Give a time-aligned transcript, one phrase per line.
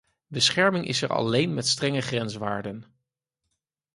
[0.27, 2.83] Bescherming is er alleen met strenge grenswaarden.